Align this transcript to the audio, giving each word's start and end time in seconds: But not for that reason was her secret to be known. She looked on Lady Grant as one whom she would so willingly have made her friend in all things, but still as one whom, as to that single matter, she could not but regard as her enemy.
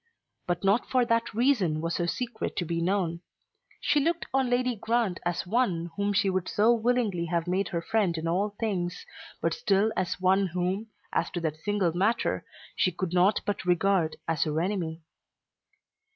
But 0.47 0.63
not 0.63 0.89
for 0.89 1.05
that 1.05 1.31
reason 1.31 1.79
was 1.79 1.97
her 1.97 2.07
secret 2.07 2.55
to 2.55 2.65
be 2.65 2.81
known. 2.81 3.21
She 3.79 3.99
looked 3.99 4.25
on 4.33 4.49
Lady 4.49 4.75
Grant 4.75 5.19
as 5.27 5.45
one 5.45 5.91
whom 5.95 6.11
she 6.11 6.27
would 6.27 6.49
so 6.49 6.73
willingly 6.73 7.25
have 7.25 7.45
made 7.45 7.67
her 7.67 7.83
friend 7.83 8.17
in 8.17 8.27
all 8.27 8.49
things, 8.59 9.05
but 9.43 9.53
still 9.53 9.91
as 9.95 10.19
one 10.19 10.47
whom, 10.47 10.87
as 11.13 11.29
to 11.29 11.39
that 11.41 11.57
single 11.57 11.93
matter, 11.95 12.43
she 12.75 12.91
could 12.91 13.13
not 13.13 13.41
but 13.45 13.63
regard 13.63 14.15
as 14.27 14.41
her 14.45 14.59
enemy. 14.59 15.03